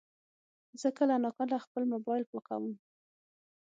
زه 0.81 0.89
کله 0.97 1.15
ناکله 1.23 1.55
خپل 1.65 1.83
موبایل 1.93 2.23
پاکوم. 2.31 2.65